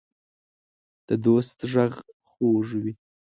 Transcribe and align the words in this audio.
د 1.07 1.09
دوست 1.25 1.59
غږ 1.71 1.93
خوږ 2.29 2.67
وي. 2.83 2.93